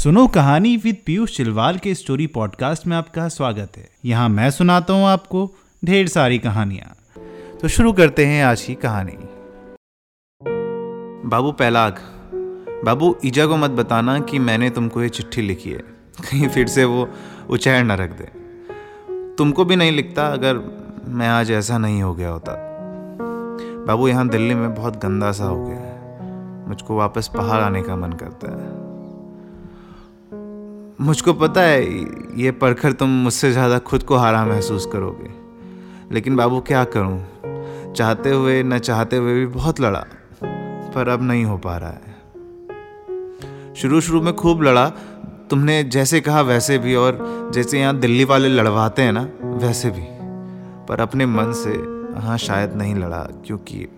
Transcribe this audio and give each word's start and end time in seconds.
सुनो 0.00 0.26
कहानी 0.26 0.76
विद 0.76 0.96
पीयूष 1.06 1.36
चिलवाल 1.36 1.78
के 1.78 1.94
स्टोरी 1.94 2.26
पॉडकास्ट 2.26 2.86
में 2.86 2.96
आपका 2.96 3.28
स्वागत 3.28 3.72
है। 3.76 3.88
यहाँ 4.04 4.28
मैं 4.28 4.50
सुनाता 4.50 4.92
हूँ 4.92 5.06
आपको 5.06 5.54
ढेर 5.84 6.08
सारी 6.08 6.38
कहानियाँ। 6.38 6.94
तो 7.60 7.68
शुरू 7.68 7.92
करते 7.92 8.26
हैं 8.26 8.44
आज 8.44 8.62
की 8.62 8.74
कहानी। 8.74 9.16
बाबू 11.28 11.52
पहलाग 11.52 11.98
बाबू 12.84 13.16
ईजा 13.24 13.46
को 13.46 13.56
मत 13.56 13.70
बताना 13.70 14.18
कि 14.20 14.38
मैंने 14.38 14.70
तुमको 14.70 15.02
ये 15.02 15.08
चिट्ठी 15.08 15.42
लिखी 15.42 15.70
है। 15.70 15.84
कहीं 16.20 16.48
फिर 16.48 16.66
से 16.66 16.84
वो 16.84 17.08
उचैर 17.50 17.84
न 17.84 17.92
रख 17.92 18.10
दे। 18.10 18.30
तुमको 19.38 19.64
भी 19.64 19.76
नहीं 19.76 19.92
लिखता 19.92 20.26
अगर 20.26 20.56
मैं 21.08 21.28
आज 21.28 21.50
ऐसा 21.50 21.78
नहीं 21.78 22.02
हो 22.02 22.14
गया 22.14 22.28
होता। 22.28 22.56
बाबू 23.86 24.08
यहाँ 24.08 24.28
दिल्ली 24.28 24.54
में 24.54 24.74
बहुत 24.74 24.96
गंदा 24.96 25.32
सा 25.32 25.44
हो 25.44 25.64
गया 25.64 25.76
है। 25.76 26.68
मुझको 26.68 26.96
वापस 26.96 27.28
पहाड़ 27.28 27.60
आने 27.60 27.82
का 27.82 27.96
मन 27.96 28.12
करता 28.12 28.62
है। 28.62 28.79
मुझको 31.00 31.32
पता 31.32 31.60
है, 31.60 31.84
ये 32.40 32.50
पढ़कर 32.50 32.92
तुम 32.92 33.10
मुझसे 33.10 33.52
ज़्यादा 33.52 33.78
खुद 33.78 34.02
को 34.02 34.16
हारा 34.16 34.44
महसूस 34.44 34.86
करोगे। 34.86 35.30
लेकिन 36.14 36.36
बाबू, 36.36 36.60
क्या 36.60 36.84
करूँ? 36.84 37.92
चाहते 37.92 38.30
हुए, 38.30 38.62
न 38.62 38.78
चाहते 38.78 39.16
हुए 39.16 39.34
भी 39.34 39.46
बहुत 39.46 39.80
लड़ा, 39.80 40.04
पर 40.94 41.08
अब 41.08 41.22
नहीं 41.22 41.44
हो 41.44 41.56
पा 41.58 41.76
रहा 41.76 41.90
है। 41.90 42.18
शुरू 43.74 44.00
शुरू 44.00 44.20
में 44.20 44.34
खूब 44.34 44.62
लड़ा। 44.62 44.88
तुमने 45.50 45.84
जैसे 45.84 46.20
कहा 46.20 46.40
वैसे 46.40 46.78
भी, 46.78 46.94
और 46.94 47.50
जैसे 47.54 47.80
यहाँ 47.80 47.98
दिल्ली 47.98 48.24
वाले 48.24 48.48
लड़वाते 48.48 49.02
हैं 49.02 49.12
ना, 49.12 49.28
वैसे 49.42 49.90
भी। 49.90 50.04
पर 50.88 51.00
अपने 51.00 51.26
मन 51.26 51.52
से 51.52 51.72
हाँ 52.20 52.38
शायद 52.38 52.74
नहीं 52.74 52.94
लड़ा, 52.94 53.22
क्योंकि 53.46 53.88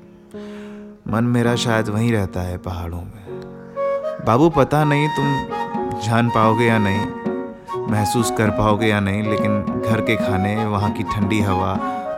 मन 1.09 1.25
मेरा 1.25 1.57
शायद 1.57 1.89
वहीं 1.89 2.13
रहता 2.13 2.41
है 2.41 2.59
पहाड़ों 2.59 3.03
में। 3.03 4.25
बाबू, 4.27 4.49
पता 4.51 4.85
नहीं 4.85 5.09
तुम 5.09 5.61
जान 6.01 6.29
पाओगे 6.29 6.65
या 6.65 6.79
नहीं, 6.79 7.87
महसूस 7.91 8.31
कर 8.31 8.51
पाओगे 8.51 8.87
या 8.87 9.01
नहीं, 9.01 9.23
लेकिन 9.23 9.83
घर 9.87 10.01
के 10.01 10.17
खाने, 10.17 10.55
वहाँ 10.67 10.91
की 10.93 11.03
ठंडी 11.03 11.41
हवा, 11.41 11.75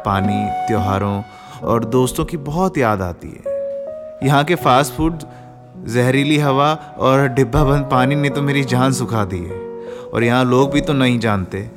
पानी, 0.06 0.66
त्योहारों 0.66 1.22
और 1.62 1.84
दोस्तों 1.84 2.24
की 2.24 2.36
बहुत 2.36 2.78
याद 2.78 3.02
आती 3.02 3.28
है। 3.28 3.52
यहाँ 4.26 4.44
के 4.44 4.54
फास्ट 4.54 4.92
फ़ूड 4.92 5.18
जहरीली 5.86 6.38
हवा 6.38 6.72
और 6.98 7.28
डिब्बा 7.28 7.64
बंद 7.64 7.84
पानी 7.84 8.14
ने 8.14 8.30
तो 8.30 8.42
मेरी 8.42 8.64
जान 8.64 8.92
सुखा 8.92 9.24
दी 9.24 9.38
है। 9.38 9.62
और 10.04 10.24
यहाँ 10.24 10.44
लोग 10.44 10.72
भी 10.72 10.80
तो 10.80 10.92
नहीं 10.92 11.18
जानते। 11.18 11.70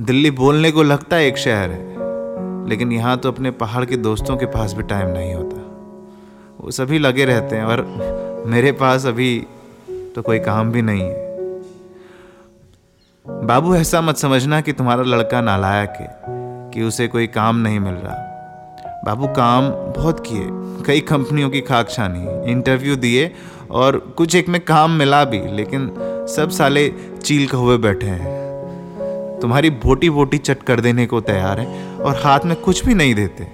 दिल्ली 0.00 0.30
बोलने 0.30 0.70
को 0.70 0.82
लगता 0.82 1.16
है 1.16 1.26
एक 1.26 1.38
शहर 1.38 1.70
है, 1.70 2.68
लेकिन 2.68 2.92
यहाँ 2.92 3.16
तो 3.16 3.32
अपने 3.32 3.50
पहाड़ 3.50 3.84
के 3.84 3.96
दोस्तों 3.96 4.36
के 4.36 4.46
पास 4.46 4.72
भी 4.72 4.82
टाइम 4.82 5.08
नहीं 5.08 5.34
होता। 5.34 5.56
वो 6.60 6.70
सभी 6.70 6.98
लगे 6.98 7.24
रहते 7.24 7.56
हैं, 7.56 7.64
और 7.64 8.44
मेरे 8.46 8.72
पास 8.72 9.06
अभी 9.06 9.46
तो 10.14 10.22
कोई 10.22 10.38
काम 10.38 10.70
भी 10.72 10.82
नहीं 10.82 11.02
है। 11.02 11.29
बाबू, 13.44 13.74
ऐसा 13.74 14.00
मत 14.00 14.16
समझना 14.16 14.60
कि 14.60 14.72
तुम्हारा 14.72 15.02
लड़का 15.02 15.40
नालायक 15.40 15.90
है, 15.90 16.16
कि 16.70 16.82
उसे 16.82 17.08
कोई 17.08 17.26
काम 17.26 17.56
नहीं 17.56 17.80
मिल 17.80 17.94
रहा। 17.94 18.14
बाबू, 19.04 19.26
काम 19.26 19.68
बहुत 19.68 20.20
किए, 20.26 20.46
कई 20.86 21.00
कंपनियों 21.00 21.50
की 21.50 21.60
खाक 21.60 21.90
छानी, 21.90 22.52
इंटरव्यू 22.52 22.96
दिए 22.96 23.32
और 23.70 23.98
कुछ 23.98 24.34
एक 24.34 24.48
में 24.48 24.64
काम 24.64 24.90
मिला 24.90 25.24
भी, 25.24 25.40
लेकिन 25.56 25.94
सब 26.36 26.50
साले 26.50 26.94
चील 27.22 27.46
के 27.46 27.56
हुए 27.56 27.76
बैठे 27.78 28.06
हैं। 28.06 29.38
तुम्हारी 29.42 29.70
बोटी 29.70 30.10
बोटी 30.10 30.38
चट 30.38 30.62
कर 30.62 30.80
देने 30.80 31.06
को 31.06 31.20
तैयार 31.20 31.60
हैं 31.60 31.96
और 31.96 32.20
हाथ 32.24 32.40
में 32.44 32.56
कुछ 32.56 32.84
भी 32.84 32.94
नहीं 32.94 33.14
देते। 33.14 33.44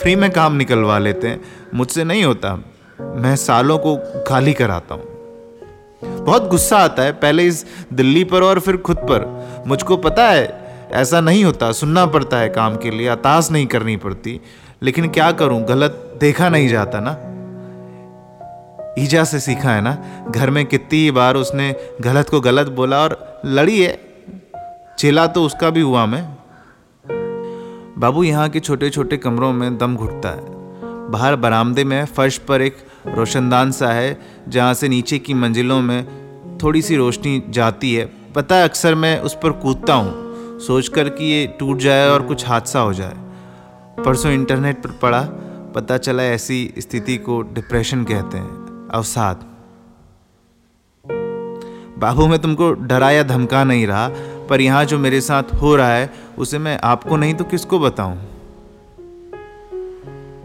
फ्री 0.00 0.16
में 0.16 0.30
काम 0.30 0.54
निकलवा 0.54 0.98
लेते 0.98 1.28
हैं, 1.28 1.40
मुझसे 1.74 2.04
नहीं 2.04 2.24
होता। 2.24 2.54
मैं 3.00 3.36
सालों 3.36 3.78
को 3.78 3.96
खाली 4.26 4.52
कराता 4.52 4.94
हूँ। 4.94 5.15
बहुत 6.26 6.48
गुस्सा 6.48 6.78
आता 6.78 7.02
है, 7.02 7.12
पहले 7.12 7.44
इस 7.44 7.66
दिल्ली 7.92 8.24
पर 8.24 8.42
और 8.42 8.60
फिर 8.60 8.76
खुद 8.76 8.96
पर। 8.96 9.46
मुझको 9.66 9.96
पता 9.96 10.28
है, 10.28 10.66
ऐसा 10.92 11.20
नहीं 11.20 11.44
होता, 11.44 11.72
सुनना 11.72 12.06
पड़ता 12.06 12.38
है 12.38 12.48
काम 12.48 12.76
के 12.76 12.90
लिए 12.90 13.08
अताश 13.08 13.50
नहीं 13.50 13.66
करनी 13.66 13.96
पड़ती। 13.96 14.40
लेकिन 14.82 15.08
क्या 15.08 15.32
करूँ, 15.32 15.64
गलत 15.64 16.18
देखा 16.20 16.48
नहीं 16.48 16.68
जाता 16.68 17.00
ना। 17.00 17.32
ईजा 18.98 19.24
से 19.24 19.40
सीखा 19.40 19.70
है 19.70 19.80
ना, 19.80 19.98
घर 20.30 20.50
में 20.50 20.66
कितनी 20.66 21.10
बार 21.10 21.36
उसने 21.36 21.76
गलत 22.00 22.28
को 22.28 22.40
गलत 22.40 22.66
बोला 22.66 23.02
और 23.02 23.40
लड़ी 23.44 23.82
है। 23.82 24.00
चेला 24.98 25.26
तो 25.26 25.42
उसका 25.42 25.70
भी 25.70 25.80
हुआ 25.80 26.06
मैं। 26.06 26.36
बाबू, 27.98 28.22
यहाँ 28.22 28.48
के 28.48 28.60
छोटे 28.60 28.90
छोटे 28.90 29.16
कमरों 29.16 29.52
में 29.52 29.78
दम 29.78 29.96
घुटता 29.96 30.28
है। 30.28 30.44
बाहर 31.10 31.36
बरामदे 31.36 31.84
में 31.84 32.04
फर्श 32.04 32.38
पर 32.38 32.62
एक 32.62 32.76
रोशनदान 33.14 33.72
सा 33.72 33.92
है, 33.92 34.20
जहाँ 34.48 34.74
से 34.74 34.88
नीचे 34.88 35.18
की 35.18 35.34
मंजिलों 35.34 35.80
में 35.80 36.06
थोड़ी 36.62 36.82
सी 36.82 36.96
रोशनी 36.96 37.42
जाती 37.48 37.94
है। 37.94 38.06
पता 38.34 38.56
है, 38.56 38.64
अक्सर 38.64 38.94
मैं 38.94 39.20
उस 39.20 39.36
पर 39.42 39.50
कूदता 39.50 39.94
हूँ 39.94 40.26
सोच 40.60 40.88
कर 40.88 41.08
कि 41.08 41.24
ये 41.24 41.46
टूट 41.46 41.78
जाए 41.78 42.08
और 42.08 42.22
कुछ 42.22 42.46
हादसा 42.46 42.80
हो 42.80 42.94
जाए। 42.94 43.14
परसों 44.04 44.32
इंटरनेट 44.32 44.82
पर 44.82 44.90
पढ़ा 44.90 45.22
पता 45.74 45.98
चला 45.98 46.22
ऐसी 46.22 46.74
स्थिति 46.78 47.16
को 47.16 47.42
डिप्रेशन 47.42 48.04
कहते 48.04 48.38
हैं। 48.38 48.88
अवसाद। 48.94 49.44
बाबू, 51.98 52.26
मैं 52.26 52.38
तुमको 52.38 52.72
डरा 52.72 53.10
या 53.10 53.22
धमका 53.22 53.64
नहीं 53.64 53.86
रहा, 53.86 54.08
पर 54.50 54.60
यहाँ 54.60 54.84
जो 54.84 54.98
मेरे 54.98 55.20
साथ 55.20 55.42
हो 55.42 55.76
रहा 55.76 55.90
है, 55.90 56.12
उसे 56.38 56.58
मैं 56.58 56.80
आपको 56.84 57.16
नहीं 57.16 57.34
तो 57.34 57.44
किसको 57.44 57.78
बताऊँ? 57.78 58.35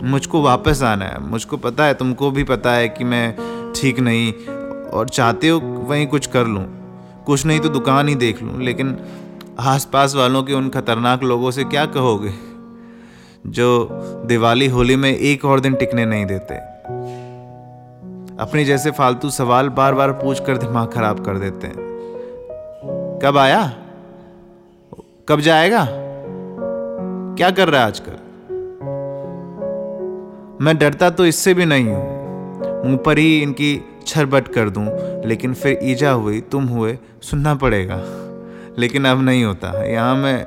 मुझको 0.03 0.41
वापस 0.41 0.83
आना 0.83 1.05
है। 1.05 1.19
मुझको 1.29 1.57
पता 1.57 1.85
है, 1.85 1.93
तुमको 1.93 2.31
भी 2.31 2.43
पता 2.43 2.71
है 2.73 2.89
कि 2.89 3.03
मैं 3.03 3.35
ठीक 3.75 3.99
नहीं 3.99 4.33
और 4.89 5.09
चाहते 5.09 5.49
हो 5.49 5.59
वहीं 5.59 6.07
कुछ 6.07 6.27
कर 6.27 6.47
लूँ। 6.47 6.65
कुछ 7.25 7.45
नहीं 7.45 7.59
तो 7.59 7.69
दुकान 7.69 8.07
ही 8.07 8.15
देख 8.15 8.43
लूँ, 8.43 8.61
लेकिन 8.61 8.97
आसपास 9.59 10.15
वालों 10.15 10.43
के 10.43 10.53
उन 10.53 10.69
खतरनाक 10.69 11.23
लोगों 11.23 11.51
से 11.51 11.63
क्या 11.63 11.85
कहोगे? 11.85 12.31
जो 13.47 13.89
दिवाली 14.25 14.67
होली 14.67 14.95
में 14.95 15.17
एक 15.17 15.45
और 15.45 15.59
दिन 15.59 15.75
टिकने 15.75 16.05
नहीं 16.05 16.25
देते। 16.25 16.55
अपने 18.37 18.65
जैसे 18.65 18.91
फालतू 18.91 19.29
सवाल 19.29 19.69
बार 19.69 19.93
बार 19.93 20.11
पूछ 20.11 20.39
कर 20.39 20.57
दिमाग 20.57 20.91
खराब 20.91 21.25
कर 21.25 21.37
देते 21.37 21.67
हैं। 21.67 23.19
कब 23.23 23.37
आया? 23.37 23.73
कब 25.27 25.39
जाएगा? 25.39 25.87
क्या 27.37 27.51
कर 27.51 27.69
रहा 27.69 27.81
है 27.81 27.87
आजकल? 27.87 28.17
मैं 30.61 30.77
डरता 30.77 31.09
तो 31.09 31.25
इससे 31.25 31.53
भी 31.53 31.65
नहीं 31.65 31.85
हूँ। 31.85 32.83
मुँह 32.85 32.97
पर 32.97 33.17
ही 33.17 33.41
इनकी 33.41 33.85
छरबट 34.07 34.47
कर 34.47 34.69
दूँ, 34.69 34.85
लेकिन 35.25 35.53
फिर 35.53 35.79
ईजा 35.83 36.11
हुई, 36.11 36.41
तुम 36.41 36.65
हुए, 36.65 36.97
सुनना 37.21 37.55
पड़ेगा। 37.55 37.97
लेकिन 38.77 39.05
अब 39.05 39.21
नहीं 39.21 39.43
होता। 39.43 39.71
यहाँ 39.85 40.15
मैं 40.15 40.45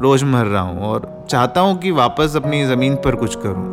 रोज 0.00 0.24
मर 0.24 0.44
रहा 0.44 0.62
हूँ 0.62 0.80
और 0.82 1.26
चाहता 1.30 1.60
हूँ 1.60 1.78
कि 1.78 1.90
वापस 1.90 2.36
अपनी 2.36 2.64
ज़मीन 2.64 2.96
पर 2.96 3.14
कुछ 3.14 3.36
करूँ। 3.36 3.66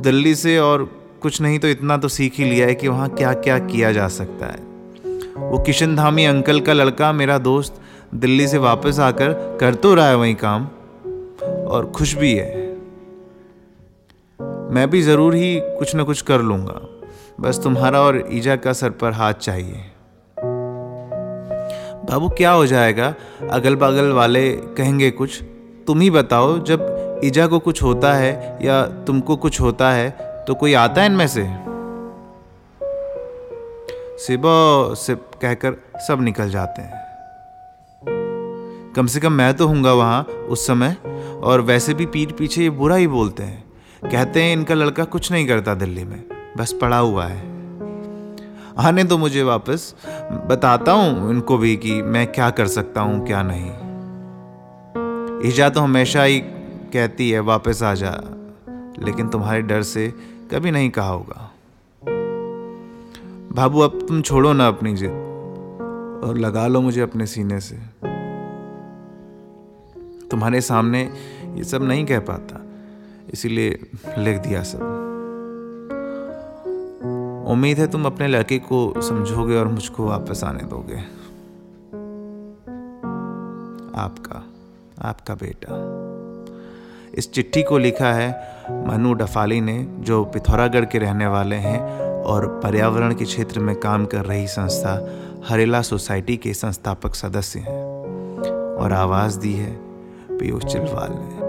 दिल्ली 0.00 0.34
से 0.34 0.58
और 0.58 0.84
कुछ 1.22 1.40
नहीं 1.40 1.58
तो 1.58 1.68
इतना 1.68 1.96
तो 1.96 2.08
सीख 2.08 2.38
ही 2.38 2.44
लिया 2.44 2.66
है 2.66 2.74
कि 2.74 2.88
वहाँ 2.88 3.08
क्या 3.08 3.32
क्या 3.32 3.58
किया 3.58 3.92
जा 3.92 4.08
सकता 4.08 4.46
है। 4.46 4.60
वो 5.36 5.58
किशन 5.58 5.96
धामी 5.96 6.24
अंकल 6.24 6.60
का 6.60 6.72
लड़का, 6.72 7.12
मेरा 7.12 7.38
दोस्त, 7.38 7.80
दिल्ली 8.14 8.48
से 8.48 8.58
वापस 8.58 8.98
आकर 8.98 9.56
कर 9.60 9.74
तो 9.74 9.94
रहा 9.94 10.08
है 10.08 10.16
वही 10.16 10.34
काम, 10.34 10.68
और 11.66 11.92
खुश 11.96 12.14
भी 12.14 12.34
है। 12.34 12.65
मैं 14.66 14.88
भी 14.90 15.00
ज़रूर 15.02 15.34
ही 15.34 15.58
कुछ 15.78 15.94
ना 15.94 16.02
कुछ 16.02 16.20
कर 16.22 16.42
लूँगा। 16.42 16.80
बस 17.40 17.60
तुम्हारा 17.64 18.00
और 18.00 18.22
ईजा 18.32 18.56
का 18.56 18.72
सर 18.72 18.90
पर 18.92 19.12
हाथ 19.12 19.34
चाहिए। 19.34 19.84
बाबू, 22.04 22.28
क्या 22.28 22.50
हो 22.50 22.66
जाएगा? 22.66 23.14
अगल 23.50 23.76
बगल 23.76 24.10
वाले 24.12 24.50
कहेंगे 24.76 25.10
कुछ। 25.10 25.42
तुम 25.86 26.00
ही 26.00 26.10
बताओ, 26.10 26.58
जब 26.58 27.20
ईजा 27.24 27.46
को 27.46 27.58
कुछ 27.58 27.82
होता 27.82 28.12
है 28.14 28.58
या 28.62 28.82
तुमको 29.06 29.36
कुछ 29.36 29.60
होता 29.60 29.90
है 29.90 30.10
तो 30.46 30.54
कोई 30.54 30.74
आता 30.74 31.00
है 31.00 31.06
इनमें 31.06 31.26
से? 31.28 31.42
सिबो 34.18 34.94
सिप 34.94 35.30
कहकर 35.42 35.76
सब 36.08 36.22
निकल 36.22 36.50
जाते 36.50 36.82
हैं। 36.82 37.04
कम 38.96 39.06
से 39.06 39.20
कम 39.20 39.32
मैं 39.32 39.52
तो 39.54 39.66
हूँगा 39.66 39.92
वहाँ 39.92 40.22
उस 40.22 40.66
समय, 40.66 40.96
और 41.42 41.60
वैसे 41.60 41.94
भी 41.94 42.06
पीठ 42.06 42.32
पीछे 42.32 42.62
ये 42.62 42.70
बुरा 42.72 42.96
ही 42.96 43.06
बोलते 43.06 43.42
हैं। 43.42 43.64
कहते 44.04 44.42
हैं, 44.42 44.52
इनका 44.52 44.74
लड़का 44.74 45.04
कुछ 45.04 45.30
नहीं 45.32 45.46
करता 45.46 45.74
दिल्ली 45.74 46.04
में, 46.04 46.24
बस 46.56 46.72
पड़ा 46.72 46.98
हुआ 46.98 47.26
है। 47.26 47.56
आने 48.78 49.04
दो 49.04 49.18
मुझे 49.18 49.42
वापस, 49.42 49.94
बताता 50.48 50.92
हूँ 50.92 51.30
इनको 51.30 51.58
भी 51.58 51.76
कि 51.76 52.02
मैं 52.02 52.26
क्या 52.32 52.50
कर 52.50 52.66
सकता 52.66 53.00
हूँ, 53.00 53.26
क्या 53.26 53.42
नहीं। 53.42 53.70
ईजा 55.48 55.68
तो 55.68 55.80
हमेशा 55.80 56.22
ही 56.22 56.40
कहती 56.92 57.30
है, 57.30 57.40
वापस 57.40 57.82
आ 57.82 57.94
जा, 57.94 58.12
लेकिन 58.98 59.28
तुम्हारे 59.28 59.62
डर 59.62 59.82
से 59.82 60.12
कभी 60.50 60.70
नहीं 60.70 60.90
कहा 60.90 61.08
होगा। 61.08 61.50
बाबू 63.52 63.80
अब 63.80 63.98
तुम 64.08 64.22
छोड़ो 64.22 64.52
ना 64.52 64.68
अपनी 64.68 64.94
जिद, 64.96 65.10
और 66.24 66.38
लगा 66.38 66.66
लो 66.66 66.80
मुझे 66.80 67.00
अपने 67.00 67.26
सीने 67.26 67.60
से। 67.60 67.76
तुम्हारे 70.28 70.60
सामने 70.60 71.02
ये 71.54 71.64
सब 71.64 71.82
नहीं 71.82 72.06
कह 72.06 72.20
पाता। 72.20 72.65
इसीलिए 73.30 73.78
लिख 74.18 74.38
दिया 74.38 74.62
सब। 74.62 75.02
उम्मीद 77.48 77.78
है 77.78 77.86
तुम 77.86 78.06
अपने 78.06 78.28
लड़के 78.28 78.58
को 78.58 79.00
समझोगे 79.00 79.56
और 79.56 79.68
मुझको 79.68 80.06
वापस 80.06 80.44
आने 80.44 80.62
दोगे। 80.62 80.98
आपका 83.98 84.44
आपका 85.08 85.34
बेटा। 85.34 85.96
इस 87.14 87.32
चिट्ठी 87.32 87.62
को 87.62 87.78
लिखा 87.78 88.12
है 88.12 88.56
मनु 88.70 89.12
डफाली 89.12 89.60
ने, 89.60 89.86
जो 89.98 90.24
पिथौरागढ़ 90.24 90.84
के 90.84 90.98
रहने 90.98 91.26
वाले 91.26 91.56
हैं 91.56 92.00
और 92.22 92.60
पर्यावरण 92.64 93.14
के 93.14 93.24
क्षेत्र 93.24 93.60
में 93.60 93.76
काम 93.76 94.06
कर 94.06 94.24
रही 94.24 94.46
संस्था 94.46 95.10
हरेला 95.48 95.82
सोसाइटी 95.82 96.36
के 96.36 96.54
संस्थापक 96.54 97.14
सदस्य 97.14 97.58
हैं। 97.58 97.96
और 98.76 98.92
आवाज़ 98.92 99.38
दी 99.38 99.52
है 99.52 99.76
पीयूष 100.38 100.64
चिलवाल 100.64 101.12
ने। 101.12 101.45